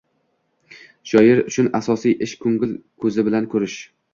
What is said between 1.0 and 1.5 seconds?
Shoir